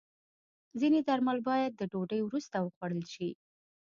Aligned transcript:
ځینې 0.79 0.99
درمل 1.09 1.37
باید 1.49 1.71
د 1.75 1.81
ډوډۍ 1.91 2.21
وروسته 2.23 2.57
وخوړل 2.61 3.03
شي. 3.13 3.29